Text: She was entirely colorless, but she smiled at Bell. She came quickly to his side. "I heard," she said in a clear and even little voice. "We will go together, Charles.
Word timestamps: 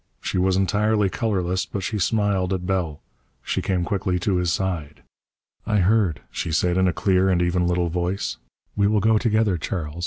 She 0.19 0.39
was 0.39 0.55
entirely 0.57 1.09
colorless, 1.11 1.67
but 1.67 1.83
she 1.83 1.99
smiled 1.99 2.53
at 2.53 2.65
Bell. 2.65 3.03
She 3.43 3.61
came 3.61 3.83
quickly 3.83 4.17
to 4.17 4.37
his 4.37 4.51
side. 4.51 5.03
"I 5.67 5.77
heard," 5.77 6.21
she 6.31 6.51
said 6.51 6.75
in 6.75 6.87
a 6.87 6.91
clear 6.91 7.29
and 7.29 7.39
even 7.39 7.67
little 7.67 7.89
voice. 7.89 8.37
"We 8.75 8.87
will 8.87 8.99
go 8.99 9.19
together, 9.19 9.59
Charles. 9.59 9.99